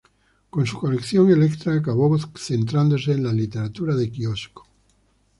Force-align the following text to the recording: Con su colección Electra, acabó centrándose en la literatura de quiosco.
Con 0.49 0.65
su 0.65 0.79
colección 0.79 1.29
Electra, 1.29 1.75
acabó 1.75 2.17
centrándose 2.35 3.11
en 3.11 3.23
la 3.25 3.31
literatura 3.31 3.93
de 3.95 4.09
quiosco. 4.09 4.65